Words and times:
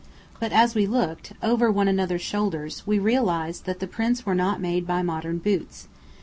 But 0.39 0.51
as 0.51 0.73
we 0.73 0.87
looked, 0.87 1.33
over 1.43 1.71
one 1.71 1.87
another's 1.87 2.23
shoulders, 2.23 2.87
we 2.87 2.97
realised 2.97 3.65
that 3.65 3.79
the 3.79 3.85
prints 3.85 4.25
were 4.25 4.33
not 4.33 4.59
made 4.59 4.87
by 4.87 5.03
modern 5.03 5.37
boots. 5.37 5.87